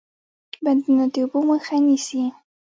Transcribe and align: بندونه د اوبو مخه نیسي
بندونه 0.63 1.03
د 1.13 1.15
اوبو 1.23 1.39
مخه 1.49 1.75
نیسي 1.85 2.21